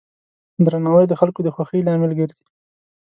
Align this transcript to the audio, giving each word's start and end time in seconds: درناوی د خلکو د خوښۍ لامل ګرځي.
درناوی 0.65 1.05
د 1.07 1.13
خلکو 1.19 1.39
د 1.43 1.49
خوښۍ 1.55 1.81
لامل 1.83 2.11
ګرځي. 2.19 2.45